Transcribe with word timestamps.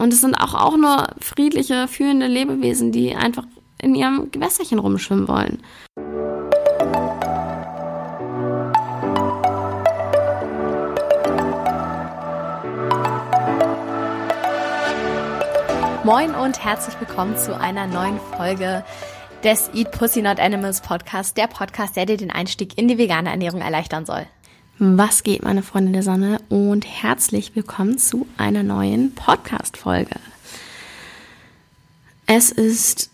Und 0.00 0.14
es 0.14 0.22
sind 0.22 0.34
auch, 0.34 0.54
auch 0.54 0.78
nur 0.78 1.08
friedliche, 1.20 1.86
fühlende 1.86 2.26
Lebewesen, 2.26 2.90
die 2.90 3.14
einfach 3.14 3.44
in 3.82 3.94
ihrem 3.94 4.30
Gewässerchen 4.30 4.78
rumschwimmen 4.78 5.28
wollen. 5.28 5.62
Moin 16.02 16.34
und 16.34 16.64
herzlich 16.64 16.98
willkommen 16.98 17.36
zu 17.36 17.60
einer 17.60 17.86
neuen 17.86 18.18
Folge 18.38 18.82
des 19.44 19.68
Eat 19.74 19.90
Pussy 19.90 20.22
Not 20.22 20.40
Animals 20.40 20.80
Podcast, 20.80 21.36
der 21.36 21.46
Podcast, 21.46 21.96
der 21.96 22.06
dir 22.06 22.16
den 22.16 22.30
Einstieg 22.30 22.78
in 22.78 22.88
die 22.88 22.96
vegane 22.96 23.28
Ernährung 23.28 23.60
erleichtern 23.60 24.06
soll. 24.06 24.26
Was 24.82 25.24
geht, 25.24 25.42
meine 25.42 25.62
Freunde 25.62 25.92
der 25.92 26.02
Sonne? 26.02 26.40
Und 26.48 26.86
herzlich 26.86 27.54
willkommen 27.54 27.98
zu 27.98 28.26
einer 28.38 28.62
neuen 28.62 29.14
Podcast-Folge. 29.14 30.16
Es 32.24 32.50
ist 32.50 33.10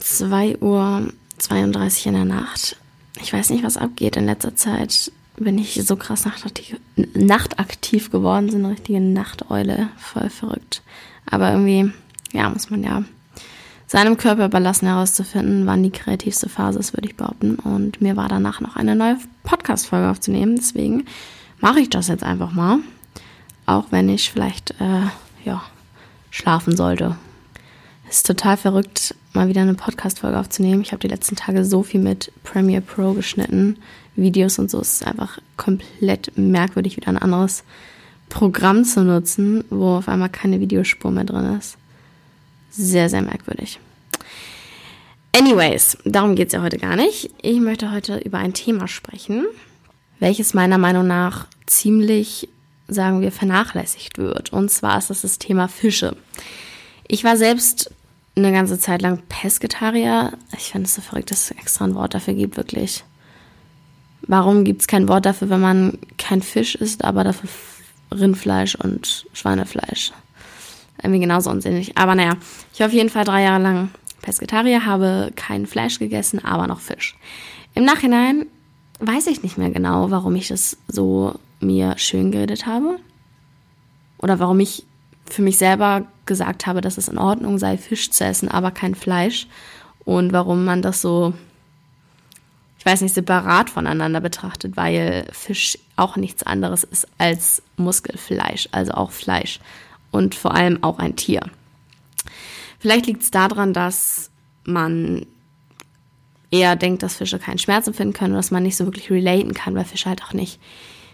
2.32 0.00 0.60
Uhr 0.60 1.12
in 2.06 2.14
der 2.14 2.24
Nacht. 2.24 2.76
Ich 3.20 3.32
weiß 3.32 3.50
nicht, 3.50 3.62
was 3.62 3.76
abgeht. 3.76 4.16
In 4.16 4.26
letzter 4.26 4.56
Zeit 4.56 5.12
bin 5.36 5.56
ich 5.56 5.80
so 5.86 5.94
krass 5.94 6.24
nachtaktiv, 6.24 6.80
nachtaktiv 6.96 8.10
geworden, 8.10 8.50
sind 8.50 8.64
eine 8.64 8.74
richtige 8.74 9.00
Nachteule. 9.00 9.88
Voll 9.98 10.30
verrückt. 10.30 10.82
Aber 11.26 11.52
irgendwie, 11.52 11.92
ja, 12.32 12.50
muss 12.50 12.70
man 12.70 12.82
ja 12.82 13.04
seinem 13.92 14.16
Körper 14.16 14.46
überlassen 14.46 14.88
herauszufinden, 14.88 15.66
wann 15.66 15.82
die 15.82 15.90
kreativste 15.90 16.48
Phase 16.48 16.78
ist, 16.78 16.94
würde 16.94 17.08
ich 17.08 17.14
behaupten. 17.14 17.56
Und 17.56 18.00
mir 18.00 18.16
war 18.16 18.26
danach 18.26 18.62
noch 18.62 18.74
eine 18.74 18.96
neue 18.96 19.18
Podcast-Folge 19.42 20.08
aufzunehmen. 20.08 20.56
Deswegen 20.56 21.04
mache 21.60 21.80
ich 21.80 21.90
das 21.90 22.08
jetzt 22.08 22.24
einfach 22.24 22.52
mal. 22.52 22.78
Auch 23.66 23.84
wenn 23.90 24.08
ich 24.08 24.30
vielleicht, 24.30 24.70
äh, 24.80 25.02
ja, 25.44 25.62
schlafen 26.30 26.74
sollte. 26.74 27.16
Es 28.08 28.16
ist 28.16 28.26
total 28.26 28.56
verrückt, 28.56 29.14
mal 29.34 29.48
wieder 29.48 29.60
eine 29.60 29.74
Podcast-Folge 29.74 30.40
aufzunehmen. 30.40 30.80
Ich 30.80 30.92
habe 30.92 31.00
die 31.00 31.08
letzten 31.08 31.36
Tage 31.36 31.62
so 31.62 31.82
viel 31.82 32.00
mit 32.00 32.32
Premiere 32.44 32.80
Pro 32.80 33.12
geschnitten, 33.12 33.76
Videos 34.16 34.58
und 34.58 34.70
so. 34.70 34.80
Es 34.80 34.94
ist 34.94 35.06
einfach 35.06 35.38
komplett 35.58 36.32
merkwürdig, 36.38 36.96
wieder 36.96 37.08
ein 37.08 37.18
anderes 37.18 37.62
Programm 38.30 38.86
zu 38.86 39.04
nutzen, 39.04 39.64
wo 39.68 39.96
auf 39.96 40.08
einmal 40.08 40.30
keine 40.30 40.60
Videospur 40.60 41.10
mehr 41.10 41.24
drin 41.24 41.58
ist. 41.58 41.76
Sehr, 42.72 43.10
sehr 43.10 43.20
merkwürdig. 43.20 43.78
Anyways, 45.36 45.98
darum 46.04 46.34
geht 46.34 46.48
es 46.48 46.52
ja 46.54 46.62
heute 46.62 46.78
gar 46.78 46.96
nicht. 46.96 47.30
Ich 47.42 47.60
möchte 47.60 47.90
heute 47.90 48.18
über 48.18 48.38
ein 48.38 48.54
Thema 48.54 48.88
sprechen, 48.88 49.44
welches 50.20 50.54
meiner 50.54 50.78
Meinung 50.78 51.06
nach 51.06 51.46
ziemlich, 51.66 52.48
sagen 52.88 53.20
wir, 53.20 53.30
vernachlässigt 53.30 54.16
wird. 54.16 54.52
Und 54.52 54.70
zwar 54.70 54.98
ist 54.98 55.10
das 55.10 55.20
das 55.20 55.38
Thema 55.38 55.68
Fische. 55.68 56.16
Ich 57.08 57.24
war 57.24 57.36
selbst 57.36 57.92
eine 58.36 58.52
ganze 58.52 58.78
Zeit 58.78 59.02
lang 59.02 59.22
Pesketarier. 59.28 60.32
Ich 60.56 60.72
finde 60.72 60.86
es 60.86 60.94
so 60.94 61.02
verrückt, 61.02 61.30
dass 61.30 61.50
es 61.50 61.58
extra 61.58 61.84
ein 61.84 61.94
Wort 61.94 62.14
dafür 62.14 62.32
gibt, 62.32 62.56
wirklich. 62.56 63.04
Warum 64.22 64.64
gibt 64.64 64.80
es 64.80 64.86
kein 64.86 65.08
Wort 65.08 65.26
dafür, 65.26 65.50
wenn 65.50 65.60
man 65.60 65.98
kein 66.16 66.40
Fisch 66.40 66.74
isst, 66.74 67.04
aber 67.04 67.22
dafür 67.24 67.50
Rindfleisch 68.10 68.76
und 68.76 69.26
Schweinefleisch? 69.34 70.12
Irgendwie 71.02 71.20
genauso 71.20 71.50
unsinnig. 71.50 71.96
Aber 71.98 72.14
naja, 72.14 72.36
ich 72.72 72.80
war 72.80 72.86
auf 72.86 72.92
jeden 72.92 73.10
Fall 73.10 73.24
drei 73.24 73.42
Jahre 73.42 73.62
lang 73.62 73.90
Pesketarier, 74.22 74.86
habe 74.86 75.32
kein 75.34 75.66
Fleisch 75.66 75.98
gegessen, 75.98 76.44
aber 76.44 76.66
noch 76.66 76.80
Fisch. 76.80 77.16
Im 77.74 77.84
Nachhinein 77.84 78.46
weiß 79.00 79.26
ich 79.26 79.42
nicht 79.42 79.58
mehr 79.58 79.70
genau, 79.70 80.10
warum 80.10 80.36
ich 80.36 80.48
das 80.48 80.76
so 80.86 81.34
mir 81.60 81.98
schön 81.98 82.30
geredet 82.30 82.66
habe. 82.66 82.98
Oder 84.18 84.38
warum 84.38 84.60
ich 84.60 84.84
für 85.28 85.42
mich 85.42 85.58
selber 85.58 86.06
gesagt 86.26 86.66
habe, 86.66 86.80
dass 86.80 86.98
es 86.98 87.08
in 87.08 87.18
Ordnung 87.18 87.58
sei, 87.58 87.76
Fisch 87.78 88.10
zu 88.10 88.24
essen, 88.24 88.48
aber 88.48 88.70
kein 88.70 88.94
Fleisch. 88.94 89.48
Und 90.04 90.32
warum 90.32 90.64
man 90.64 90.82
das 90.82 91.02
so, 91.02 91.32
ich 92.78 92.86
weiß 92.86 93.00
nicht, 93.00 93.14
separat 93.14 93.70
voneinander 93.70 94.20
betrachtet, 94.20 94.76
weil 94.76 95.26
Fisch 95.32 95.78
auch 95.96 96.16
nichts 96.16 96.44
anderes 96.44 96.84
ist 96.84 97.08
als 97.18 97.62
Muskelfleisch, 97.76 98.68
also 98.70 98.92
auch 98.92 99.10
Fleisch 99.10 99.58
und 100.12 100.36
vor 100.36 100.54
allem 100.54 100.84
auch 100.84 101.00
ein 101.00 101.16
Tier. 101.16 101.40
Vielleicht 102.78 103.06
liegt 103.06 103.22
es 103.22 103.32
daran, 103.32 103.72
dass 103.72 104.30
man 104.64 105.26
eher 106.52 106.76
denkt, 106.76 107.02
dass 107.02 107.16
Fische 107.16 107.40
keinen 107.40 107.58
Schmerz 107.58 107.88
empfinden 107.88 108.12
können 108.12 108.34
dass 108.34 108.52
man 108.52 108.62
nicht 108.62 108.76
so 108.76 108.84
wirklich 108.84 109.10
relaten 109.10 109.54
kann, 109.54 109.74
weil 109.74 109.84
Fische 109.84 110.08
halt 110.08 110.22
auch 110.22 110.34
nicht 110.34 110.60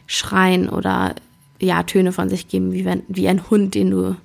schreien 0.06 0.68
oder 0.68 1.14
ja, 1.60 1.82
Töne 1.84 2.12
von 2.12 2.28
sich 2.28 2.48
geben, 2.48 2.72
wie, 2.72 2.84
wenn, 2.84 3.02
wie 3.08 3.28
ein 3.28 3.48
Hund, 3.50 3.74
den 3.74 3.90
du 3.90 4.16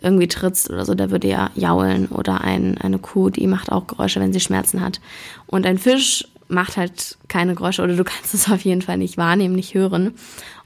irgendwie 0.00 0.28
trittst 0.28 0.70
oder 0.70 0.84
so, 0.84 0.94
der 0.94 1.10
würde 1.10 1.28
ja 1.28 1.50
jaulen 1.54 2.08
oder 2.08 2.40
ein, 2.40 2.78
eine 2.78 2.98
Kuh, 2.98 3.30
die 3.30 3.46
macht 3.46 3.70
auch 3.70 3.86
Geräusche, 3.86 4.20
wenn 4.20 4.32
sie 4.32 4.40
Schmerzen 4.40 4.80
hat. 4.80 5.00
Und 5.46 5.66
ein 5.66 5.78
Fisch 5.78 6.26
macht 6.50 6.76
halt 6.76 7.18
keine 7.28 7.54
Geräusche 7.54 7.82
oder 7.82 7.96
du 7.96 8.04
kannst 8.04 8.34
es 8.34 8.50
auf 8.50 8.62
jeden 8.62 8.82
Fall 8.82 8.98
nicht 8.98 9.16
wahrnehmen, 9.16 9.54
nicht 9.54 9.74
hören. 9.74 10.14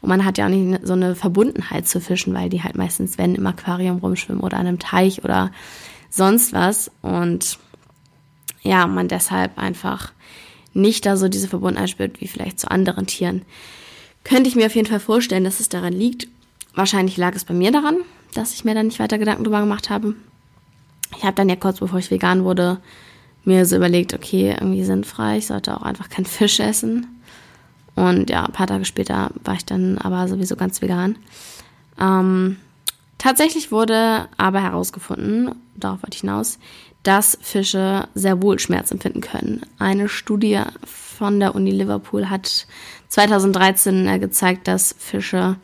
Und 0.00 0.08
man 0.08 0.24
hat 0.24 0.38
ja 0.38 0.46
auch 0.46 0.50
nicht 0.50 0.86
so 0.86 0.94
eine 0.94 1.14
Verbundenheit 1.14 1.86
zu 1.86 2.00
Fischen, 2.00 2.34
weil 2.34 2.48
die 2.48 2.62
halt 2.62 2.76
meistens, 2.76 3.18
wenn 3.18 3.34
im 3.34 3.46
Aquarium 3.46 3.98
rumschwimmen 3.98 4.42
oder 4.42 4.58
an 4.58 4.66
einem 4.66 4.78
Teich 4.78 5.24
oder 5.24 5.50
sonst 6.10 6.52
was. 6.52 6.90
Und 7.02 7.58
ja, 8.62 8.86
man 8.86 9.08
deshalb 9.08 9.58
einfach 9.58 10.12
nicht 10.72 11.06
da 11.06 11.16
so 11.16 11.28
diese 11.28 11.48
Verbundenheit 11.48 11.90
spürt 11.90 12.20
wie 12.20 12.28
vielleicht 12.28 12.58
zu 12.58 12.70
anderen 12.70 13.06
Tieren. 13.06 13.42
Könnte 14.24 14.48
ich 14.48 14.56
mir 14.56 14.66
auf 14.66 14.74
jeden 14.74 14.88
Fall 14.88 15.00
vorstellen, 15.00 15.44
dass 15.44 15.60
es 15.60 15.68
daran 15.68 15.92
liegt. 15.92 16.28
Wahrscheinlich 16.74 17.16
lag 17.16 17.34
es 17.34 17.44
bei 17.44 17.54
mir 17.54 17.70
daran, 17.70 17.98
dass 18.32 18.54
ich 18.54 18.64
mir 18.64 18.74
dann 18.74 18.86
nicht 18.86 18.98
weiter 18.98 19.18
Gedanken 19.18 19.44
drüber 19.44 19.60
gemacht 19.60 19.90
habe. 19.90 20.14
Ich 21.16 21.22
habe 21.22 21.34
dann 21.34 21.48
ja 21.48 21.56
kurz 21.56 21.78
bevor 21.78 21.98
ich 21.98 22.10
vegan 22.10 22.42
wurde, 22.42 22.80
mir 23.44 23.66
so 23.66 23.76
überlegt, 23.76 24.14
okay, 24.14 24.56
irgendwie 24.58 24.84
sinnfrei, 24.84 25.38
ich 25.38 25.46
sollte 25.46 25.76
auch 25.76 25.82
einfach 25.82 26.08
keinen 26.08 26.26
Fisch 26.26 26.60
essen. 26.60 27.06
Und 27.94 28.30
ja, 28.30 28.44
ein 28.44 28.52
paar 28.52 28.66
Tage 28.66 28.84
später 28.84 29.30
war 29.44 29.54
ich 29.54 29.64
dann 29.64 29.98
aber 29.98 30.26
sowieso 30.28 30.56
ganz 30.56 30.82
vegan. 30.82 31.16
Ähm, 32.00 32.56
tatsächlich 33.18 33.70
wurde 33.70 34.28
aber 34.36 34.60
herausgefunden, 34.60 35.54
darauf 35.76 36.02
wollte 36.02 36.16
ich 36.16 36.22
hinaus, 36.22 36.58
dass 37.04 37.38
Fische 37.40 38.08
sehr 38.14 38.42
wohl 38.42 38.58
Schmerz 38.58 38.90
empfinden 38.90 39.20
können. 39.20 39.62
Eine 39.78 40.08
Studie 40.08 40.60
von 40.84 41.38
der 41.38 41.54
Uni 41.54 41.70
Liverpool 41.70 42.30
hat 42.30 42.66
2013 43.08 44.20
gezeigt, 44.20 44.66
dass 44.66 44.94
Fische 44.98 45.56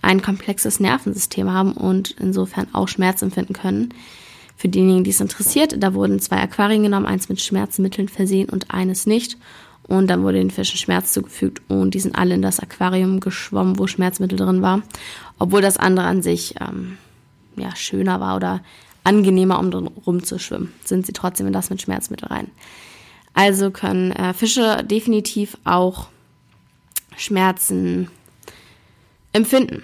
ein 0.00 0.22
komplexes 0.22 0.80
Nervensystem 0.80 1.52
haben 1.52 1.72
und 1.72 2.12
insofern 2.12 2.68
auch 2.72 2.88
Schmerz 2.88 3.22
empfinden 3.22 3.54
können. 3.54 3.92
Für 4.56 4.68
diejenigen, 4.68 5.04
die 5.04 5.10
es 5.10 5.20
interessiert, 5.20 5.74
da 5.82 5.94
wurden 5.94 6.20
zwei 6.20 6.40
Aquarien 6.40 6.82
genommen, 6.82 7.06
eins 7.06 7.28
mit 7.28 7.40
Schmerzmitteln 7.40 8.08
versehen 8.08 8.48
und 8.48 8.70
eines 8.70 9.06
nicht. 9.06 9.36
Und 9.86 10.08
dann 10.08 10.22
wurde 10.22 10.38
den 10.38 10.50
Fischen 10.50 10.78
Schmerz 10.78 11.12
zugefügt 11.12 11.60
und 11.68 11.92
die 11.92 12.00
sind 12.00 12.16
alle 12.16 12.34
in 12.34 12.42
das 12.42 12.60
Aquarium 12.60 13.20
geschwommen, 13.20 13.78
wo 13.78 13.86
Schmerzmittel 13.86 14.38
drin 14.38 14.62
war. 14.62 14.82
Obwohl 15.38 15.60
das 15.60 15.76
andere 15.76 16.06
an 16.06 16.22
sich 16.22 16.54
ähm, 16.60 16.96
ja, 17.56 17.74
schöner 17.76 18.20
war 18.20 18.36
oder 18.36 18.62
angenehmer, 19.02 19.58
um 19.58 19.70
drin 19.70 19.90
rumzuschwimmen, 20.06 20.72
sind 20.84 21.04
sie 21.04 21.12
trotzdem 21.12 21.46
in 21.46 21.52
das 21.52 21.68
mit 21.68 21.82
Schmerzmittel 21.82 22.28
rein. 22.28 22.50
Also 23.34 23.70
können 23.70 24.12
äh, 24.12 24.32
Fische 24.32 24.82
definitiv 24.84 25.58
auch 25.64 26.08
Schmerzen 27.16 28.08
empfinden. 29.32 29.82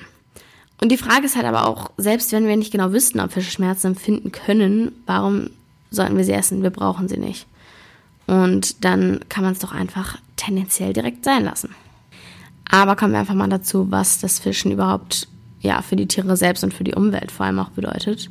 Und 0.81 0.91
die 0.91 0.97
Frage 0.97 1.27
ist 1.27 1.37
halt 1.37 1.47
aber 1.47 1.67
auch, 1.67 1.91
selbst 1.99 2.33
wenn 2.33 2.47
wir 2.47 2.57
nicht 2.57 2.73
genau 2.73 2.93
wüssten, 2.93 3.21
ob 3.21 3.33
Fische 3.33 3.51
Schmerzen 3.51 3.89
empfinden 3.89 4.33
können, 4.33 4.93
warum 5.07 5.51
sollten 5.91 6.17
wir 6.17 6.25
sie 6.25 6.33
essen? 6.33 6.63
Wir 6.63 6.71
brauchen 6.71 7.09
sie 7.09 7.19
nicht. 7.19 7.47
Und 8.27 8.85
dann 8.85 9.21
kann 9.29 9.45
man 9.45 9.53
es 9.53 9.59
doch 9.59 9.73
einfach 9.73 10.19
tendenziell 10.37 10.93
direkt 10.93 11.25
sein 11.25 11.45
lassen. 11.45 11.75
Aber 12.71 12.97
kommen 12.97 13.13
wir 13.13 13.21
einfach 13.21 13.35
mal 13.35 13.49
dazu, 13.49 13.91
was 13.91 14.21
das 14.21 14.39
Fischen 14.39 14.71
überhaupt 14.71 15.29
ja 15.61 15.83
für 15.83 15.97
die 15.97 16.07
Tiere 16.07 16.37
selbst 16.37 16.65
und 16.65 16.73
für 16.73 16.85
die 16.85 16.95
Umwelt 16.95 17.31
vor 17.31 17.47
allem 17.47 17.59
auch 17.59 17.71
bedeutet. 17.71 18.31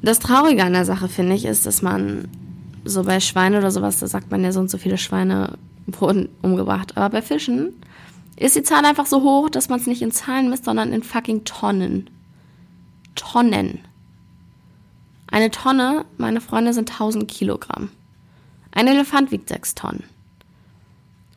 Das 0.00 0.20
Traurige 0.20 0.64
an 0.64 0.72
der 0.72 0.84
Sache 0.84 1.08
finde 1.08 1.34
ich 1.34 1.44
ist, 1.44 1.66
dass 1.66 1.82
man 1.82 2.28
so 2.84 3.02
bei 3.02 3.20
Schweinen 3.20 3.58
oder 3.58 3.70
sowas, 3.70 3.98
da 3.98 4.06
sagt 4.06 4.30
man 4.30 4.44
ja 4.44 4.52
so 4.52 4.60
und 4.60 4.70
so 4.70 4.78
viele 4.78 4.96
Schweine 4.96 5.58
wurden 5.86 6.28
umgebracht. 6.40 6.96
Aber 6.96 7.10
bei 7.10 7.22
Fischen 7.22 7.72
ist 8.38 8.56
die 8.56 8.62
Zahl 8.62 8.84
einfach 8.84 9.06
so 9.06 9.22
hoch, 9.22 9.50
dass 9.50 9.68
man 9.68 9.80
es 9.80 9.86
nicht 9.86 10.02
in 10.02 10.12
Zahlen 10.12 10.48
misst, 10.48 10.64
sondern 10.64 10.92
in 10.92 11.02
fucking 11.02 11.44
Tonnen. 11.44 12.08
Tonnen. 13.14 13.80
Eine 15.26 15.50
Tonne, 15.50 16.04
meine 16.16 16.40
Freunde, 16.40 16.72
sind 16.72 16.90
1000 16.90 17.28
Kilogramm. 17.28 17.90
Ein 18.70 18.86
Elefant 18.86 19.32
wiegt 19.32 19.48
6 19.48 19.74
Tonnen. 19.74 20.04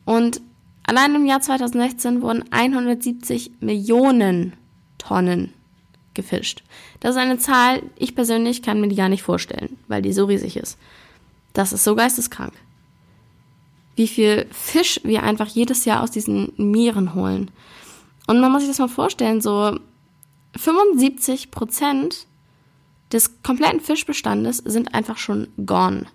Und 0.06 0.42
allein 0.83 1.15
im 1.15 1.25
Jahr 1.25 1.42
2016 1.42 2.21
wurden 2.21 2.45
170 2.51 3.51
Millionen 3.62 4.54
Tonnen 4.97 5.54
gefischt. 6.13 6.63
Das 7.00 7.12
ist 7.12 7.18
eine 7.18 7.39
Zahl, 7.39 7.81
ich 7.95 8.15
persönlich 8.15 8.62
kann 8.62 8.80
mir 8.80 8.89
die 8.89 8.95
gar 8.95 9.09
nicht 9.09 9.24
vorstellen, 9.24 9.77
weil 9.88 10.01
die 10.01 10.13
so 10.13 10.25
riesig 10.25 10.57
ist. 10.57 10.77
Das 11.54 11.74
ist 11.74 11.83
so 11.83 11.95
geisteskrank 11.95 12.54
wie 14.01 14.07
viel 14.07 14.48
Fisch 14.50 15.00
wir 15.03 15.21
einfach 15.21 15.45
jedes 15.45 15.86
Jahr 15.86 16.01
aus 16.01 16.09
diesen 16.09 16.53
Meeren 16.57 17.13
holen. 17.13 17.51
Und 18.25 18.42
man 18.42 18.51
muss 18.51 18.62
sich 18.62 18.69
das 18.71 18.80
mal 18.80 18.88
vorstellen, 18.88 19.42
so 19.42 19.77
75 20.57 21.51
Prozent 21.51 22.25
des 23.12 23.44
kompletten 23.44 23.80
Fischbestandes 23.80 24.57
sind 24.57 24.95
einfach 24.95 25.18
schon 25.18 25.50
gone. 25.68 26.07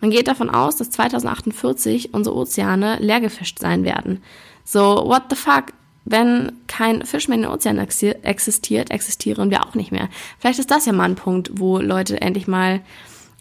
Man 0.00 0.10
geht 0.10 0.28
davon 0.28 0.48
aus, 0.48 0.76
dass 0.76 0.88
2048 0.92 2.14
unsere 2.14 2.36
Ozeane 2.36 2.96
leer 3.00 3.20
gefischt 3.20 3.58
sein 3.58 3.84
werden. 3.84 4.22
So, 4.64 5.04
what 5.04 5.24
the 5.28 5.36
fuck? 5.36 5.74
Wenn 6.06 6.52
kein 6.68 7.04
Fisch 7.04 7.28
mehr 7.28 7.36
in 7.36 7.42
den 7.42 7.50
Ozeanen 7.50 7.86
existiert, 8.22 8.90
existieren 8.90 9.50
wir 9.50 9.66
auch 9.66 9.74
nicht 9.74 9.92
mehr. 9.92 10.08
Vielleicht 10.38 10.58
ist 10.58 10.70
das 10.70 10.86
ja 10.86 10.94
mal 10.94 11.04
ein 11.04 11.16
Punkt, 11.16 11.50
wo 11.58 11.78
Leute 11.78 12.22
endlich 12.22 12.46
mal 12.46 12.80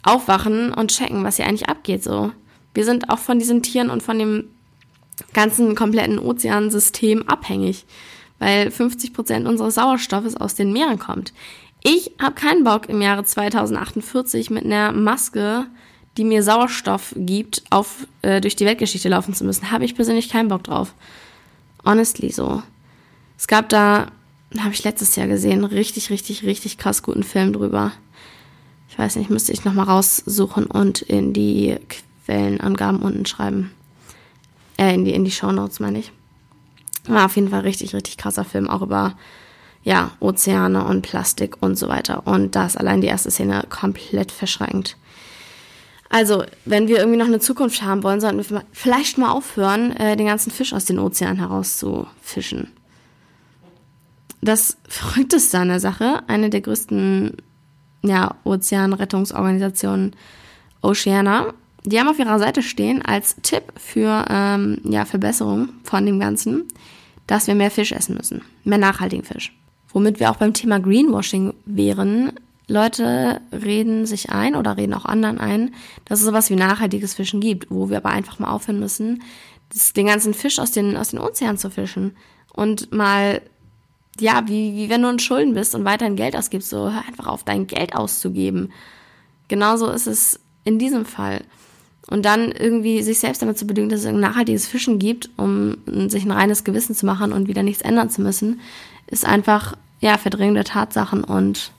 aufwachen 0.03 0.73
und 0.73 0.91
checken, 0.91 1.23
was 1.23 1.37
hier 1.37 1.47
eigentlich 1.47 1.69
abgeht. 1.69 2.03
So, 2.03 2.33
wir 2.73 2.85
sind 2.85 3.09
auch 3.09 3.19
von 3.19 3.39
diesen 3.39 3.61
Tieren 3.61 3.89
und 3.89 4.03
von 4.03 4.17
dem 4.19 4.45
ganzen 5.33 5.75
kompletten 5.75 6.19
Ozeansystem 6.19 7.27
abhängig, 7.27 7.85
weil 8.39 8.71
50 8.71 9.13
Prozent 9.13 9.47
unseres 9.47 9.75
Sauerstoffes 9.75 10.35
aus 10.35 10.55
den 10.55 10.73
Meeren 10.73 10.99
kommt. 10.99 11.33
Ich 11.83 12.11
habe 12.19 12.35
keinen 12.35 12.63
Bock 12.63 12.87
im 12.89 13.01
Jahre 13.01 13.23
2048 13.23 14.49
mit 14.49 14.63
einer 14.63 14.91
Maske, 14.91 15.67
die 16.17 16.23
mir 16.23 16.43
Sauerstoff 16.43 17.13
gibt, 17.17 17.63
auf 17.69 18.07
äh, 18.21 18.39
durch 18.39 18.55
die 18.55 18.65
Weltgeschichte 18.65 19.09
laufen 19.09 19.33
zu 19.33 19.43
müssen. 19.43 19.71
Habe 19.71 19.85
ich 19.85 19.95
persönlich 19.95 20.29
keinen 20.29 20.47
Bock 20.47 20.63
drauf. 20.63 20.93
Honestly 21.85 22.31
so. 22.31 22.63
Es 23.37 23.47
gab 23.47 23.67
da, 23.69 24.07
habe 24.57 24.73
ich 24.73 24.83
letztes 24.83 25.15
Jahr 25.15 25.27
gesehen, 25.27 25.65
richtig, 25.65 26.09
richtig, 26.09 26.43
richtig 26.43 26.77
krass 26.77 27.03
guten 27.03 27.23
Film 27.23 27.51
drüber. 27.51 27.91
Ich 28.87 28.97
weiß 28.97 29.15
nicht, 29.15 29.29
müsste 29.29 29.51
ich 29.51 29.65
nochmal 29.65 29.87
raussuchen 29.87 30.67
und 30.67 31.01
in 31.01 31.33
die 31.33 31.77
Quellenangaben 32.25 33.01
unten 33.01 33.25
schreiben. 33.25 33.71
Äh, 34.77 34.93
in 34.93 35.05
die, 35.05 35.13
in 35.13 35.25
die 35.25 35.31
Shownotes, 35.31 35.79
meine 35.79 35.99
ich. 35.99 36.11
War 37.05 37.25
auf 37.25 37.35
jeden 37.35 37.49
Fall 37.49 37.61
richtig, 37.61 37.93
richtig 37.93 38.17
krasser 38.17 38.45
Film, 38.45 38.69
auch 38.69 38.81
über, 38.81 39.15
ja, 39.83 40.11
Ozeane 40.19 40.85
und 40.85 41.01
Plastik 41.01 41.57
und 41.61 41.77
so 41.77 41.89
weiter. 41.89 42.25
Und 42.25 42.55
da 42.55 42.65
ist 42.65 42.77
allein 42.77 43.01
die 43.01 43.07
erste 43.07 43.29
Szene 43.29 43.65
komplett 43.69 44.31
verschränkt. 44.31 44.97
Also, 46.09 46.43
wenn 46.65 46.87
wir 46.87 46.99
irgendwie 46.99 47.17
noch 47.17 47.25
eine 47.25 47.39
Zukunft 47.39 47.81
haben 47.81 48.03
wollen, 48.03 48.21
sollten 48.21 48.37
wir 48.37 48.63
vielleicht 48.71 49.17
mal 49.17 49.31
aufhören, 49.31 49.91
äh, 49.97 50.15
den 50.15 50.27
ganzen 50.27 50.51
Fisch 50.51 50.71
aus 50.71 50.85
den 50.85 50.99
Ozeanen 50.99 51.39
herauszufischen. 51.39 52.71
Das 54.39 54.77
Verrückteste 54.87 55.57
an 55.57 55.69
der 55.69 55.79
Sache, 55.79 56.21
eine 56.27 56.49
der 56.49 56.61
größten 56.61 57.37
ja, 58.03 58.35
Ozeanrettungsorganisationen, 58.43 60.15
Oceana, 60.81 61.53
die 61.85 61.99
haben 61.99 62.07
auf 62.07 62.19
ihrer 62.19 62.39
Seite 62.39 62.61
stehen 62.61 63.01
als 63.01 63.35
Tipp 63.41 63.73
für 63.77 64.25
ähm, 64.29 64.79
ja, 64.83 65.05
Verbesserung 65.05 65.69
von 65.83 66.05
dem 66.05 66.19
Ganzen, 66.19 66.67
dass 67.27 67.47
wir 67.47 67.55
mehr 67.55 67.71
Fisch 67.71 67.91
essen 67.91 68.15
müssen, 68.15 68.41
mehr 68.63 68.77
nachhaltigen 68.77 69.25
Fisch. 69.25 69.53
Womit 69.91 70.19
wir 70.19 70.31
auch 70.31 70.37
beim 70.37 70.53
Thema 70.53 70.79
Greenwashing 70.79 71.53
wären. 71.65 72.33
Leute 72.67 73.41
reden 73.51 74.05
sich 74.05 74.29
ein 74.29 74.55
oder 74.55 74.77
reden 74.77 74.93
auch 74.93 75.05
anderen 75.05 75.39
ein, 75.39 75.75
dass 76.05 76.19
es 76.19 76.25
sowas 76.25 76.49
wie 76.49 76.55
nachhaltiges 76.55 77.13
Fischen 77.13 77.41
gibt, 77.41 77.69
wo 77.69 77.89
wir 77.89 77.97
aber 77.97 78.09
einfach 78.09 78.39
mal 78.39 78.51
aufhören 78.51 78.79
müssen, 78.79 79.21
den 79.95 80.07
ganzen 80.07 80.33
Fisch 80.33 80.59
aus 80.59 80.71
den, 80.71 80.95
aus 80.95 81.09
den 81.09 81.19
Ozeanen 81.19 81.57
zu 81.57 81.69
fischen 81.69 82.15
und 82.53 82.93
mal, 82.93 83.41
ja, 84.19 84.43
wie, 84.47 84.75
wie 84.75 84.89
wenn 84.89 85.01
du 85.01 85.09
in 85.09 85.19
Schulden 85.19 85.53
bist 85.53 85.75
und 85.75 85.83
weiterhin 85.83 86.15
Geld 86.15 86.35
ausgibst, 86.35 86.69
so 86.69 86.91
hör 86.91 87.03
einfach 87.07 87.27
auf, 87.27 87.43
dein 87.43 87.67
Geld 87.67 87.95
auszugeben. 87.95 88.71
Genauso 89.47 89.89
ist 89.89 90.07
es 90.07 90.39
in 90.63 90.79
diesem 90.79 91.05
Fall. 91.05 91.41
Und 92.07 92.25
dann 92.25 92.51
irgendwie 92.51 93.01
sich 93.01 93.19
selbst 93.19 93.41
damit 93.41 93.57
zu 93.57 93.65
bedingen, 93.65 93.89
dass 93.89 94.01
es 94.01 94.05
ein 94.05 94.19
nachhaltiges 94.19 94.67
Fischen 94.67 94.99
gibt, 94.99 95.29
um 95.37 95.77
sich 96.09 96.25
ein 96.25 96.31
reines 96.31 96.63
Gewissen 96.63 96.95
zu 96.95 97.05
machen 97.05 97.31
und 97.31 97.47
wieder 97.47 97.63
nichts 97.63 97.81
ändern 97.81 98.09
zu 98.09 98.21
müssen, 98.21 98.59
ist 99.07 99.25
einfach, 99.25 99.75
ja, 100.01 100.17
Verdrängung 100.17 100.55
der 100.55 100.65
Tatsachen 100.65 101.23
und 101.23 101.71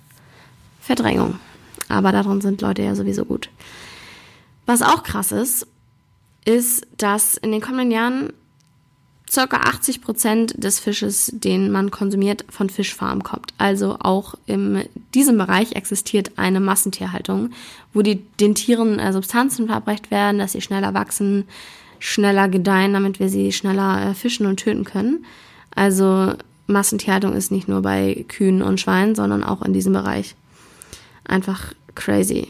Verdrängung. 0.81 1.39
Aber 1.89 2.13
darin 2.13 2.41
sind 2.41 2.63
Leute 2.63 2.83
ja 2.83 2.95
sowieso 2.95 3.25
gut. 3.25 3.51
Was 4.67 4.81
auch 4.81 5.03
krass 5.03 5.31
ist, 5.31 5.67
ist, 6.45 6.87
dass 6.97 7.37
in 7.37 7.53
den 7.53 7.61
kommenden 7.61 7.91
Jahren 7.91 8.33
circa 9.31 9.57
80 9.57 10.01
Prozent 10.01 10.63
des 10.63 10.79
Fisches, 10.79 11.31
den 11.33 11.71
man 11.71 11.91
konsumiert, 11.91 12.45
von 12.49 12.69
Fischfarmen 12.69 13.23
kommt. 13.23 13.55
Also 13.59 13.97
auch 14.01 14.35
in 14.47 14.85
diesem 15.15 15.39
Bereich 15.39 15.73
existiert 15.73 16.33
eine 16.37 16.61
Massentierhaltung, 16.61 17.51
wo 17.93 18.03
die, 18.03 18.17
den 18.41 18.55
Tieren 18.55 18.99
äh, 18.99 19.13
Substanzen 19.13 19.67
verabreicht 19.67 20.11
werden, 20.11 20.39
dass 20.39 20.53
sie 20.53 20.61
schneller 20.61 20.95
wachsen, 20.95 21.45
schneller 21.99 22.49
gedeihen, 22.49 22.93
damit 22.93 23.19
wir 23.19 23.29
sie 23.29 23.53
schneller 23.53 24.11
äh, 24.11 24.15
fischen 24.15 24.47
und 24.47 24.59
töten 24.59 24.85
können. 24.85 25.25
Also 25.75 26.35
Massentierhaltung 26.67 27.35
ist 27.35 27.51
nicht 27.51 27.69
nur 27.69 27.83
bei 27.83 28.25
Kühen 28.29 28.63
und 28.63 28.81
Schweinen, 28.81 29.15
sondern 29.15 29.43
auch 29.43 29.63
in 29.63 29.73
diesem 29.73 29.93
Bereich. 29.93 30.35
Einfach 31.25 31.73
crazy. 31.95 32.49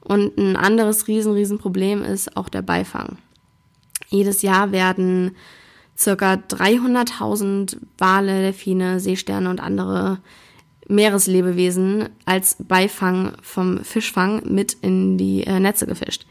Und 0.00 0.36
ein 0.36 0.56
anderes 0.56 1.08
riesen, 1.08 1.32
riesen 1.32 1.58
Problem 1.58 2.02
ist 2.02 2.36
auch 2.36 2.48
der 2.48 2.62
Beifang. 2.62 3.18
Jedes 4.08 4.42
Jahr 4.42 4.72
werden 4.72 5.36
circa 5.96 6.34
300.000 6.34 7.76
Wale, 7.98 8.42
Delfine, 8.42 9.00
Seesterne 9.00 9.50
und 9.50 9.60
andere 9.60 10.18
Meereslebewesen 10.88 12.08
als 12.24 12.56
Beifang 12.58 13.32
vom 13.40 13.84
Fischfang 13.84 14.42
mit 14.52 14.74
in 14.74 15.16
die 15.16 15.44
äh, 15.44 15.60
Netze 15.60 15.86
gefischt. 15.86 16.26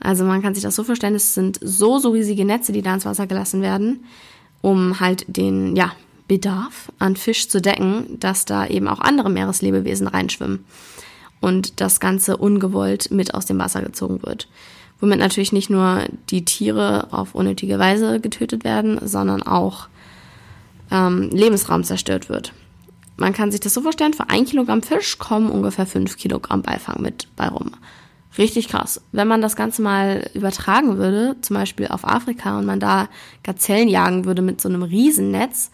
Also 0.00 0.24
man 0.24 0.40
kann 0.40 0.54
sich 0.54 0.62
das 0.62 0.74
so 0.74 0.84
vorstellen, 0.84 1.14
es 1.14 1.34
sind 1.34 1.58
so, 1.62 1.98
so 1.98 2.10
riesige 2.10 2.44
Netze, 2.44 2.72
die 2.72 2.82
da 2.82 2.94
ins 2.94 3.04
Wasser 3.04 3.26
gelassen 3.26 3.60
werden, 3.60 4.04
um 4.62 5.00
halt 5.00 5.24
den, 5.28 5.76
ja, 5.76 5.92
Bedarf 6.26 6.92
an 7.00 7.16
Fisch 7.16 7.48
zu 7.48 7.60
decken, 7.60 8.20
dass 8.20 8.44
da 8.44 8.64
eben 8.64 8.86
auch 8.86 9.00
andere 9.00 9.28
Meereslebewesen 9.30 10.06
reinschwimmen 10.06 10.64
und 11.40 11.80
das 11.80 11.98
Ganze 11.98 12.36
ungewollt 12.36 13.10
mit 13.10 13.34
aus 13.34 13.46
dem 13.46 13.58
Wasser 13.58 13.82
gezogen 13.82 14.22
wird 14.22 14.46
womit 15.00 15.18
natürlich 15.18 15.52
nicht 15.52 15.70
nur 15.70 16.04
die 16.30 16.44
Tiere 16.44 17.08
auf 17.10 17.34
unnötige 17.34 17.78
Weise 17.78 18.20
getötet 18.20 18.64
werden, 18.64 18.98
sondern 19.06 19.42
auch 19.42 19.88
ähm, 20.90 21.30
Lebensraum 21.30 21.84
zerstört 21.84 22.28
wird. 22.28 22.52
Man 23.16 23.32
kann 23.32 23.50
sich 23.50 23.60
das 23.60 23.74
so 23.74 23.82
vorstellen, 23.82 24.14
für 24.14 24.30
ein 24.30 24.46
Kilogramm 24.46 24.82
Fisch 24.82 25.18
kommen 25.18 25.50
ungefähr 25.50 25.86
fünf 25.86 26.16
Kilogramm 26.16 26.62
Beifang 26.62 27.02
mit 27.02 27.28
bei 27.36 27.48
rum. 27.48 27.72
Richtig 28.38 28.68
krass. 28.68 29.02
Wenn 29.12 29.28
man 29.28 29.42
das 29.42 29.56
Ganze 29.56 29.82
mal 29.82 30.30
übertragen 30.34 30.98
würde, 30.98 31.36
zum 31.40 31.56
Beispiel 31.56 31.88
auf 31.88 32.06
Afrika 32.06 32.58
und 32.58 32.64
man 32.64 32.80
da 32.80 33.08
Gazellen 33.42 33.88
jagen 33.88 34.24
würde 34.24 34.40
mit 34.40 34.60
so 34.60 34.68
einem 34.68 34.82
Riesennetz 34.82 35.70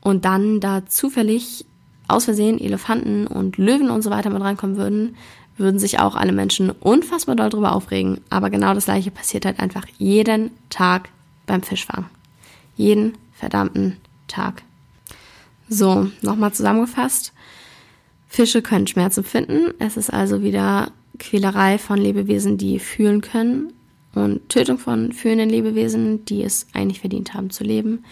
und 0.00 0.24
dann 0.24 0.60
da 0.60 0.86
zufällig 0.86 1.66
aus 2.06 2.26
Versehen 2.26 2.60
Elefanten 2.60 3.26
und 3.26 3.58
Löwen 3.58 3.90
und 3.90 4.02
so 4.02 4.10
weiter 4.10 4.30
mit 4.30 4.42
reinkommen 4.42 4.76
würden, 4.76 5.16
würden 5.56 5.78
sich 5.78 5.98
auch 5.98 6.16
alle 6.16 6.32
Menschen 6.32 6.70
unfassbar 6.70 7.36
doll 7.36 7.50
drüber 7.50 7.72
aufregen. 7.72 8.20
Aber 8.30 8.50
genau 8.50 8.74
das 8.74 8.86
gleiche 8.86 9.10
passiert 9.10 9.46
halt 9.46 9.60
einfach 9.60 9.86
jeden 9.98 10.50
Tag 10.70 11.08
beim 11.46 11.62
Fischfang. 11.62 12.06
Jeden 12.76 13.16
verdammten 13.32 13.98
Tag. 14.26 14.62
So, 15.68 16.08
nochmal 16.22 16.52
zusammengefasst. 16.52 17.32
Fische 18.28 18.62
können 18.62 18.86
Schmerz 18.86 19.16
empfinden. 19.16 19.72
Es 19.78 19.96
ist 19.96 20.12
also 20.12 20.42
wieder 20.42 20.90
Quälerei 21.18 21.78
von 21.78 21.98
Lebewesen, 21.98 22.58
die 22.58 22.80
fühlen 22.80 23.20
können 23.20 23.72
und 24.14 24.48
Tötung 24.48 24.78
von 24.78 25.12
fühlenden 25.12 25.50
Lebewesen, 25.50 26.24
die 26.24 26.42
es 26.42 26.66
eigentlich 26.72 27.00
verdient 27.00 27.34
haben 27.34 27.50
zu 27.50 27.64
leben. 27.64 28.04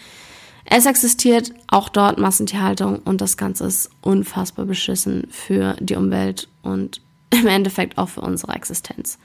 Es 0.65 0.85
existiert 0.85 1.51
auch 1.67 1.89
dort 1.89 2.17
Massentierhaltung 2.17 2.99
und 2.99 3.19
das 3.19 3.35
Ganze 3.35 3.65
ist 3.65 3.89
unfassbar 4.01 4.65
beschissen 4.65 5.27
für 5.29 5.75
die 5.79 5.95
Umwelt 5.95 6.47
und 6.61 7.01
im 7.33 7.47
Endeffekt 7.47 7.97
auch 7.97 8.09
für 8.09 8.21
unsere 8.21 8.53
Existenz. 8.53 9.17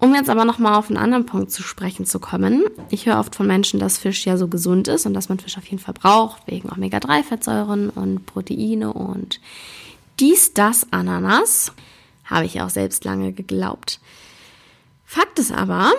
Um 0.00 0.14
jetzt 0.14 0.30
aber 0.30 0.46
nochmal 0.46 0.76
auf 0.76 0.88
einen 0.88 0.96
anderen 0.96 1.26
Punkt 1.26 1.50
zu 1.50 1.62
sprechen 1.62 2.06
zu 2.06 2.20
kommen. 2.20 2.64
Ich 2.88 3.04
höre 3.04 3.20
oft 3.20 3.34
von 3.34 3.46
Menschen, 3.46 3.78
dass 3.78 3.98
Fisch 3.98 4.24
ja 4.24 4.38
so 4.38 4.48
gesund 4.48 4.88
ist 4.88 5.04
und 5.04 5.12
dass 5.12 5.28
man 5.28 5.38
Fisch 5.38 5.58
auf 5.58 5.66
jeden 5.66 5.82
Fall 5.82 5.92
braucht, 5.92 6.46
wegen 6.46 6.70
Omega-3-Fettsäuren 6.70 7.90
und 7.90 8.24
Proteine 8.24 8.94
und 8.94 9.40
dies, 10.18 10.54
das, 10.54 10.86
Ananas. 10.90 11.72
Habe 12.24 12.46
ich 12.46 12.62
auch 12.62 12.70
selbst 12.70 13.04
lange 13.04 13.32
geglaubt. 13.32 14.00
Fakt 15.04 15.38
ist 15.38 15.52
aber, 15.52 15.92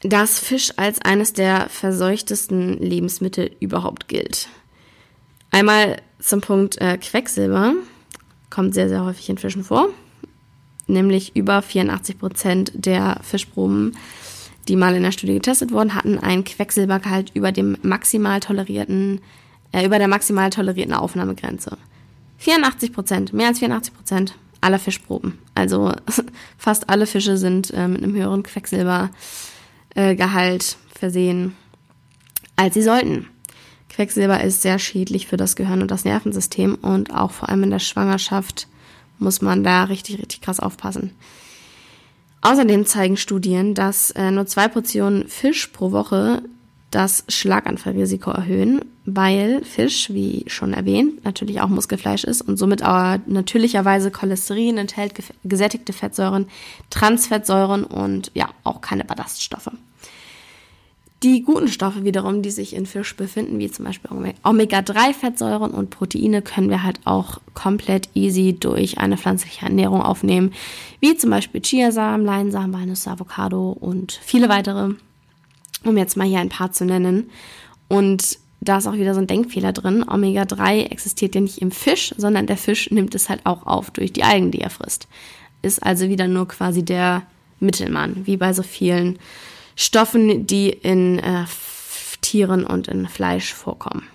dass 0.00 0.40
Fisch 0.40 0.72
als 0.76 1.00
eines 1.00 1.32
der 1.32 1.68
verseuchtesten 1.68 2.78
Lebensmittel 2.78 3.52
überhaupt 3.60 4.08
gilt. 4.08 4.48
Einmal 5.52 6.02
zum 6.18 6.40
Punkt 6.40 6.80
äh, 6.80 6.98
Quecksilber. 6.98 7.74
Kommt 8.50 8.74
sehr, 8.74 8.88
sehr 8.88 9.04
häufig 9.04 9.28
in 9.28 9.38
Fischen 9.38 9.62
vor 9.62 9.90
nämlich 10.86 11.36
über 11.36 11.62
84 11.62 12.18
Prozent 12.18 12.72
der 12.74 13.20
Fischproben, 13.22 13.96
die 14.68 14.76
mal 14.76 14.94
in 14.94 15.02
der 15.02 15.12
Studie 15.12 15.34
getestet 15.34 15.72
wurden, 15.72 15.94
hatten 15.94 16.18
einen 16.18 16.44
Quecksilbergehalt 16.44 17.30
über 17.34 17.52
dem 17.52 17.76
maximal 17.82 18.40
tolerierten, 18.40 19.20
äh, 19.72 19.84
über 19.84 19.98
der 19.98 20.08
maximal 20.08 20.48
tolerierten 20.50 20.94
Aufnahmegrenze. 20.94 21.76
84 22.38 22.92
Prozent, 22.92 23.32
mehr 23.32 23.48
als 23.48 23.60
84 23.60 23.94
Prozent 23.94 24.34
aller 24.60 24.78
Fischproben. 24.78 25.38
Also 25.54 25.92
fast 26.58 26.88
alle 26.88 27.06
Fische 27.06 27.36
sind 27.36 27.72
äh, 27.72 27.88
mit 27.88 28.02
einem 28.02 28.14
höheren 28.14 28.42
Quecksilbergehalt 28.42 30.76
versehen, 30.94 31.56
als 32.56 32.74
sie 32.74 32.82
sollten. 32.82 33.28
Quecksilber 33.88 34.42
ist 34.42 34.62
sehr 34.62 34.78
schädlich 34.78 35.26
für 35.26 35.36
das 35.36 35.56
Gehirn 35.56 35.82
und 35.82 35.90
das 35.90 36.04
Nervensystem 36.04 36.76
und 36.76 37.12
auch 37.12 37.32
vor 37.32 37.50
allem 37.50 37.64
in 37.64 37.70
der 37.70 37.78
Schwangerschaft 37.78 38.68
muss 39.22 39.40
man 39.40 39.64
da 39.64 39.84
richtig, 39.84 40.18
richtig 40.18 40.40
krass 40.40 40.60
aufpassen. 40.60 41.12
Außerdem 42.42 42.86
zeigen 42.86 43.16
Studien, 43.16 43.74
dass 43.74 44.10
äh, 44.10 44.30
nur 44.30 44.46
zwei 44.46 44.68
Portionen 44.68 45.28
Fisch 45.28 45.68
pro 45.68 45.92
Woche 45.92 46.42
das 46.90 47.24
Schlaganfallrisiko 47.28 48.30
erhöhen, 48.30 48.84
weil 49.06 49.64
Fisch, 49.64 50.10
wie 50.10 50.44
schon 50.46 50.74
erwähnt, 50.74 51.24
natürlich 51.24 51.60
auch 51.60 51.68
Muskelfleisch 51.68 52.24
ist 52.24 52.42
und 52.42 52.58
somit 52.58 52.82
aber 52.82 53.22
natürlicherweise 53.26 54.10
Cholesterin 54.10 54.76
enthält, 54.76 55.14
gesättigte 55.42 55.92
Fettsäuren, 55.92 56.46
Transfettsäuren 56.90 57.84
und 57.84 58.30
ja, 58.34 58.50
auch 58.62 58.82
keine 58.82 59.04
Ballaststoffe. 59.04 59.70
Die 61.22 61.42
guten 61.42 61.68
Stoffe 61.68 62.04
wiederum, 62.04 62.42
die 62.42 62.50
sich 62.50 62.74
in 62.74 62.84
Fisch 62.84 63.14
befinden, 63.16 63.60
wie 63.60 63.70
zum 63.70 63.84
Beispiel 63.84 64.10
Omega-3-Fettsäuren 64.42 65.70
und 65.70 65.90
Proteine, 65.90 66.42
können 66.42 66.68
wir 66.68 66.82
halt 66.82 66.98
auch 67.04 67.38
komplett 67.54 68.08
easy 68.14 68.56
durch 68.58 68.98
eine 68.98 69.16
pflanzliche 69.16 69.64
Ernährung 69.66 70.02
aufnehmen, 70.02 70.52
wie 70.98 71.16
zum 71.16 71.30
Beispiel 71.30 71.60
Chiasamen, 71.60 72.26
Leinsamen, 72.26 72.72
Walnüsse, 72.72 73.10
Avocado 73.10 73.70
und 73.70 74.18
viele 74.20 74.48
weitere, 74.48 74.94
um 75.84 75.96
jetzt 75.96 76.16
mal 76.16 76.26
hier 76.26 76.40
ein 76.40 76.48
paar 76.48 76.72
zu 76.72 76.84
nennen. 76.84 77.30
Und 77.86 78.38
da 78.60 78.78
ist 78.78 78.88
auch 78.88 78.94
wieder 78.94 79.14
so 79.14 79.20
ein 79.20 79.28
Denkfehler 79.28 79.72
drin. 79.72 80.04
Omega-3 80.08 80.86
existiert 80.90 81.36
ja 81.36 81.40
nicht 81.40 81.58
im 81.58 81.70
Fisch, 81.70 82.14
sondern 82.16 82.48
der 82.48 82.56
Fisch 82.56 82.90
nimmt 82.90 83.14
es 83.14 83.28
halt 83.28 83.42
auch 83.44 83.64
auf 83.66 83.92
durch 83.92 84.12
die 84.12 84.24
Algen, 84.24 84.50
die 84.50 84.60
er 84.60 84.70
frisst. 84.70 85.06
Ist 85.62 85.84
also 85.84 86.08
wieder 86.08 86.26
nur 86.26 86.48
quasi 86.48 86.84
der 86.84 87.22
Mittelmann, 87.60 88.22
wie 88.24 88.36
bei 88.36 88.52
so 88.52 88.64
vielen 88.64 89.20
Stoffen, 89.76 90.46
die 90.46 90.70
in 90.70 91.18
äh, 91.18 91.44
Tieren 92.20 92.64
und 92.64 92.88
in 92.88 93.08
Fleisch 93.08 93.52
vorkommen. 93.52 94.06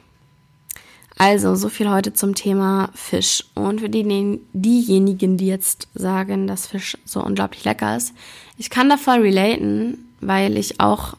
Also, 1.20 1.56
so 1.56 1.70
viel 1.70 1.90
heute 1.90 2.14
zum 2.14 2.36
Thema 2.36 2.90
Fisch. 2.94 3.44
Und 3.56 3.82
für 3.82 3.90
die, 3.90 4.40
diejenigen, 4.54 5.38
die 5.38 5.48
jetzt 5.48 5.88
sagen, 5.96 6.46
dass 6.46 6.68
Fisch 6.68 6.96
so 7.06 7.24
unglaublich 7.24 7.64
lecker 7.64 7.98
ist, 7.98 8.14
ich 8.58 8.70
kann 8.70 8.88
da 8.88 8.98
voll 8.98 9.22
relaten, 9.22 10.08
weil 10.22 10.58
ich 10.58 10.80
auch, 10.80 11.16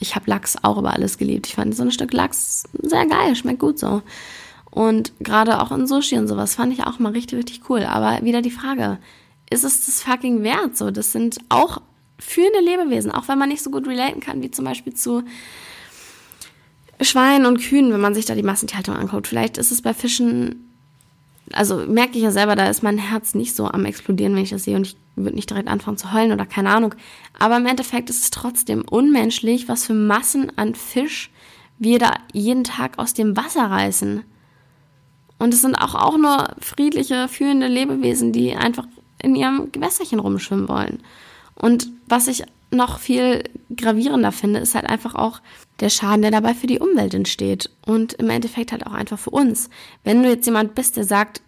ich 0.00 0.16
habe 0.16 0.30
Lachs 0.30 0.56
auch 0.62 0.78
über 0.78 0.94
alles 0.94 1.18
geliebt. 1.18 1.46
Ich 1.46 1.54
fand 1.54 1.76
so 1.76 1.82
ein 1.82 1.92
Stück 1.92 2.14
Lachs 2.14 2.64
sehr 2.72 3.06
geil, 3.06 3.36
schmeckt 3.36 3.60
gut 3.60 3.78
so. 3.78 4.02
Und 4.70 5.12
gerade 5.20 5.60
auch 5.60 5.70
in 5.72 5.86
Sushi 5.86 6.18
und 6.18 6.26
sowas 6.26 6.54
fand 6.54 6.72
ich 6.72 6.84
auch 6.84 6.98
mal 6.98 7.12
richtig, 7.12 7.38
richtig 7.38 7.68
cool. 7.68 7.84
Aber 7.84 8.24
wieder 8.24 8.40
die 8.40 8.50
Frage, 8.50 8.98
ist 9.50 9.62
es 9.62 9.84
das 9.84 10.02
fucking 10.02 10.42
wert? 10.42 10.76
So, 10.76 10.90
das 10.90 11.12
sind 11.12 11.38
auch 11.50 11.80
fühlende 12.18 12.60
Lebewesen, 12.60 13.10
auch 13.10 13.28
wenn 13.28 13.38
man 13.38 13.48
nicht 13.48 13.62
so 13.62 13.70
gut 13.70 13.86
relaten 13.86 14.20
kann, 14.20 14.42
wie 14.42 14.50
zum 14.50 14.64
Beispiel 14.64 14.94
zu 14.94 15.22
Schweinen 17.00 17.46
und 17.46 17.60
Kühen, 17.60 17.92
wenn 17.92 18.00
man 18.00 18.14
sich 18.14 18.24
da 18.24 18.34
die 18.34 18.42
Massentierhaltung 18.42 18.94
anguckt. 18.94 19.26
Vielleicht 19.26 19.58
ist 19.58 19.72
es 19.72 19.82
bei 19.82 19.94
Fischen, 19.94 20.70
also 21.52 21.76
merke 21.86 22.16
ich 22.16 22.22
ja 22.22 22.30
selber, 22.30 22.56
da 22.56 22.68
ist 22.68 22.82
mein 22.82 22.98
Herz 22.98 23.34
nicht 23.34 23.56
so 23.56 23.66
am 23.66 23.84
explodieren, 23.84 24.34
wenn 24.34 24.44
ich 24.44 24.50
das 24.50 24.64
sehe 24.64 24.76
und 24.76 24.86
ich 24.86 24.96
würde 25.16 25.36
nicht 25.36 25.50
direkt 25.50 25.68
anfangen 25.68 25.96
zu 25.96 26.12
heulen 26.12 26.32
oder 26.32 26.46
keine 26.46 26.70
Ahnung. 26.70 26.94
Aber 27.38 27.56
im 27.56 27.66
Endeffekt 27.66 28.10
ist 28.10 28.22
es 28.22 28.30
trotzdem 28.30 28.84
unmenschlich, 28.88 29.68
was 29.68 29.86
für 29.86 29.94
Massen 29.94 30.56
an 30.56 30.74
Fisch 30.74 31.30
wir 31.78 31.98
da 31.98 32.14
jeden 32.32 32.64
Tag 32.64 32.98
aus 32.98 33.14
dem 33.14 33.36
Wasser 33.36 33.64
reißen. 33.64 34.22
Und 35.38 35.52
es 35.52 35.60
sind 35.60 35.74
auch, 35.74 35.94
auch 35.94 36.16
nur 36.16 36.54
friedliche, 36.60 37.28
fühlende 37.28 37.66
Lebewesen, 37.66 38.32
die 38.32 38.54
einfach 38.54 38.86
in 39.20 39.34
ihrem 39.34 39.72
Gewässerchen 39.72 40.20
rumschwimmen 40.20 40.68
wollen. 40.68 41.00
Und 41.54 41.88
was 42.06 42.28
ich 42.28 42.44
noch 42.70 42.98
viel 42.98 43.44
gravierender 43.74 44.32
finde, 44.32 44.60
ist 44.60 44.74
halt 44.74 44.86
einfach 44.86 45.14
auch 45.14 45.40
der 45.80 45.90
Schaden, 45.90 46.22
der 46.22 46.30
dabei 46.30 46.54
für 46.54 46.66
die 46.66 46.80
Umwelt 46.80 47.14
entsteht. 47.14 47.70
Und 47.86 48.14
im 48.14 48.30
Endeffekt 48.30 48.72
halt 48.72 48.86
auch 48.86 48.92
einfach 48.92 49.18
für 49.18 49.30
uns. 49.30 49.70
Wenn 50.02 50.22
du 50.22 50.28
jetzt 50.28 50.46
jemand 50.46 50.74
bist, 50.74 50.96
der 50.96 51.04
sagt, 51.04 51.40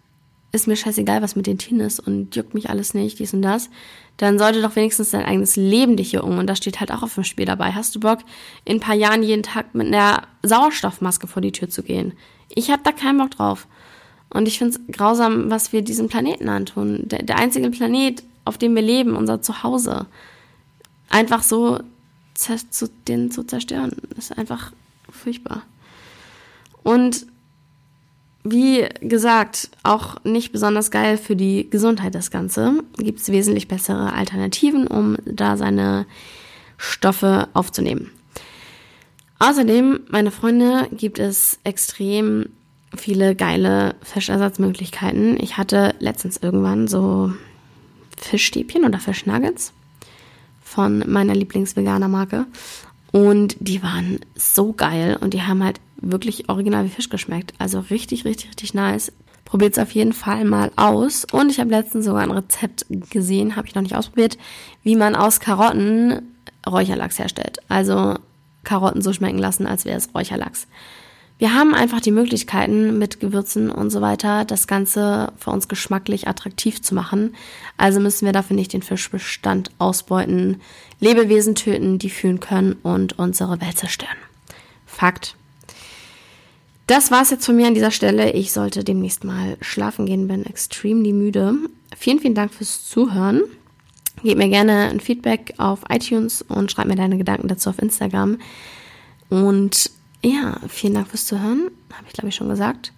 ist 0.51 0.67
mir 0.67 0.75
scheißegal, 0.75 1.21
was 1.21 1.35
mit 1.35 1.45
den 1.45 1.57
Tieren 1.57 1.81
ist 1.81 1.99
und 1.99 2.35
juckt 2.35 2.53
mich 2.53 2.69
alles 2.69 2.93
nicht, 2.93 3.19
dies 3.19 3.33
und 3.33 3.41
das, 3.41 3.69
dann 4.15 4.39
sollte 4.39 4.61
doch 4.61 4.75
wenigstens 4.75 5.11
dein 5.11 5.25
eigenes 5.25 5.55
Leben 5.55 5.97
dich 5.97 6.11
hier 6.11 6.23
um. 6.23 6.37
Und 6.37 6.47
das 6.47 6.57
steht 6.57 6.79
halt 6.79 6.91
auch 6.91 7.03
auf 7.03 7.15
dem 7.15 7.23
Spiel 7.23 7.45
dabei. 7.45 7.73
Hast 7.73 7.95
du 7.95 7.99
Bock, 7.99 8.19
in 8.65 8.77
ein 8.77 8.79
paar 8.79 8.95
Jahren 8.95 9.23
jeden 9.23 9.43
Tag 9.43 9.75
mit 9.75 9.87
einer 9.87 10.23
Sauerstoffmaske 10.43 11.27
vor 11.27 11.41
die 11.41 11.51
Tür 11.51 11.69
zu 11.69 11.83
gehen? 11.83 12.13
Ich 12.49 12.71
habe 12.71 12.81
da 12.83 12.91
keinen 12.91 13.17
Bock 13.17 13.31
drauf. 13.31 13.67
Und 14.29 14.47
ich 14.47 14.57
finde 14.57 14.77
es 14.77 14.95
grausam, 14.95 15.49
was 15.49 15.71
wir 15.71 15.81
diesem 15.81 16.07
Planeten 16.07 16.49
antun. 16.49 17.03
Der, 17.05 17.23
der 17.23 17.37
einzige 17.37 17.69
Planet, 17.69 18.23
auf 18.47 18.57
dem 18.57 18.75
wir 18.75 18.81
leben, 18.81 19.15
unser 19.15 19.41
Zuhause, 19.41 20.07
einfach 21.09 21.43
so 21.43 21.79
zu, 22.33 22.89
den 23.07 23.31
zu 23.31 23.43
zerstören, 23.43 23.91
ist 24.17 24.37
einfach 24.37 24.71
furchtbar. 25.09 25.63
Und 26.83 27.25
wie 28.43 28.87
gesagt, 29.01 29.69
auch 29.83 30.23
nicht 30.23 30.51
besonders 30.51 30.89
geil 30.91 31.17
für 31.17 31.35
die 31.35 31.69
Gesundheit 31.69 32.15
das 32.15 32.31
Ganze. 32.31 32.83
Gibt 32.97 33.19
es 33.19 33.29
wesentlich 33.29 33.67
bessere 33.67 34.13
Alternativen, 34.13 34.87
um 34.87 35.17
da 35.25 35.57
seine 35.57 36.05
Stoffe 36.77 37.49
aufzunehmen. 37.53 38.11
Außerdem, 39.39 40.01
meine 40.09 40.31
Freunde, 40.31 40.87
gibt 40.91 41.19
es 41.19 41.59
extrem 41.63 42.49
viele 42.95 43.35
geile 43.35 43.95
Fischersatzmöglichkeiten. 44.01 45.37
Ich 45.41 45.57
hatte 45.57 45.93
letztens 45.99 46.37
irgendwann 46.37 46.87
so 46.87 47.33
Fischstäbchen 48.17 48.83
oder 48.83 48.99
Fischnuggets 48.99 49.73
von 50.63 51.03
meiner 51.07 51.35
Lieblingsveganer-Marke. 51.35 52.45
Und 53.11 53.55
die 53.59 53.81
waren 53.81 54.19
so 54.35 54.73
geil 54.73 55.17
und 55.19 55.33
die 55.33 55.43
haben 55.43 55.63
halt 55.63 55.79
wirklich 56.01 56.49
original 56.49 56.85
wie 56.85 56.89
Fisch 56.89 57.09
geschmeckt. 57.09 57.53
Also 57.57 57.79
richtig, 57.79 58.25
richtig, 58.25 58.49
richtig 58.49 58.73
nice. 58.73 59.11
Probiert 59.45 59.73
es 59.77 59.79
auf 59.79 59.91
jeden 59.91 60.13
Fall 60.13 60.43
mal 60.43 60.71
aus. 60.75 61.25
Und 61.31 61.49
ich 61.49 61.59
habe 61.59 61.69
letztens 61.69 62.05
sogar 62.05 62.21
ein 62.21 62.31
Rezept 62.31 62.85
gesehen, 63.09 63.55
habe 63.55 63.67
ich 63.67 63.75
noch 63.75 63.81
nicht 63.81 63.95
ausprobiert, 63.95 64.37
wie 64.83 64.95
man 64.95 65.15
aus 65.15 65.39
Karotten 65.39 66.21
Räucherlachs 66.69 67.17
herstellt. 67.17 67.59
Also 67.69 68.15
Karotten 68.63 69.01
so 69.01 69.13
schmecken 69.13 69.37
lassen, 69.37 69.65
als 69.65 69.85
wäre 69.85 69.97
es 69.97 70.13
Räucherlachs. 70.13 70.67
Wir 71.39 71.53
haben 71.53 71.75
einfach 71.75 72.01
die 72.01 72.11
Möglichkeiten 72.11 72.97
mit 72.97 73.19
Gewürzen 73.19 73.69
und 73.69 73.91
so 73.91 74.01
weiter, 74.01 74.43
das 74.43 74.65
Ganze 74.65 75.31
für 75.37 75.51
uns 75.51 75.67
geschmacklich 75.67 76.27
attraktiv 76.27 76.81
zu 76.81 76.95
machen. 76.95 77.35
Also 77.77 77.99
müssen 77.99 78.25
wir 78.25 78.33
dafür 78.33 78.55
nicht 78.55 78.73
den 78.73 78.81
Fischbestand 78.81 79.69
ausbeuten, 79.77 80.61
Lebewesen 80.99 81.53
töten, 81.53 81.99
die 81.99 82.09
fühlen 82.09 82.39
können 82.39 82.73
und 82.81 83.19
unsere 83.19 83.61
Welt 83.61 83.77
zerstören. 83.77 84.17
Fakt. 84.87 85.35
Das 86.87 87.11
war's 87.11 87.29
jetzt 87.29 87.45
von 87.45 87.55
mir 87.55 87.67
an 87.67 87.75
dieser 87.75 87.91
Stelle. 87.91 88.31
Ich 88.31 88.51
sollte 88.51 88.83
demnächst 88.83 89.23
mal 89.23 89.57
schlafen 89.61 90.07
gehen, 90.07 90.27
bin 90.27 90.45
extrem 90.45 91.01
müde. 91.01 91.53
Vielen, 91.95 92.19
vielen 92.19 92.33
Dank 92.33 92.53
fürs 92.53 92.87
Zuhören. 92.87 93.43
Gib 94.23 94.39
mir 94.39 94.49
gerne 94.49 94.89
ein 94.89 94.99
Feedback 94.99 95.53
auf 95.57 95.81
iTunes 95.89 96.41
und 96.41 96.71
schreib 96.71 96.87
mir 96.87 96.95
deine 96.95 97.17
Gedanken 97.17 97.47
dazu 97.47 97.69
auf 97.69 97.79
Instagram. 97.79 98.39
Und 99.29 99.91
ja, 100.27 100.57
vielen 100.67 100.93
Dank 100.93 101.07
fürs 101.07 101.25
Zuhören. 101.25 101.69
Habe 101.93 102.05
ich, 102.07 102.13
glaube 102.13 102.29
ich, 102.29 102.35
schon 102.35 102.49
gesagt. 102.49 102.93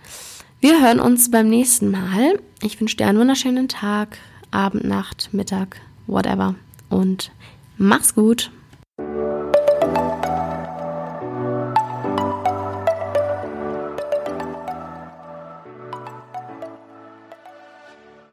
Wir 0.60 0.82
hören 0.82 1.00
uns 1.00 1.30
beim 1.32 1.48
nächsten 1.48 1.92
Mal. 1.92 2.40
Ich 2.62 2.80
wünsche 2.80 2.98
dir 2.98 3.08
einen 3.08 3.20
wunderschönen 3.20 3.68
Tag, 3.68 4.18
Abend, 4.52 4.84
Nacht, 4.84 5.30
Mittag, 5.32 5.80
whatever. 6.08 6.56
Und 6.90 7.32
mach's 7.78 8.16
gut. 8.16 8.52